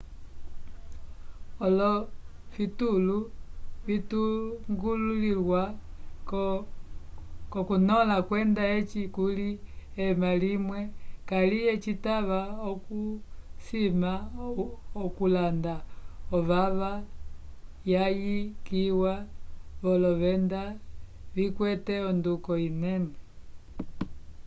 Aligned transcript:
olofitulu 1.65 3.17
vipongolwilwa 3.85 5.61
k'okukõla 6.29 8.17
kwenda 8.27 8.63
eci 8.77 9.01
kuli 9.15 9.49
ema 10.05 10.29
limwe 10.41 10.79
kaliye 11.29 11.73
citava 11.83 12.41
okusima 12.69 14.11
okulanda 15.03 15.75
ovava 16.37 16.91
yayikiwa 17.91 19.13
volovenda 19.81 20.61
vikwete 21.35 21.95
onduko 22.09 22.51
inene 22.67 23.11